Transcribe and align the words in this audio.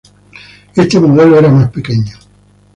Este 0.75 0.99
modelo 0.99 1.37
era 1.37 1.49
más 1.51 1.69
pequeño. 1.69 2.17